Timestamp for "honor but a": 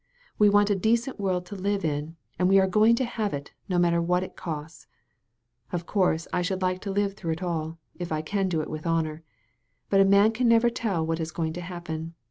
8.87-10.03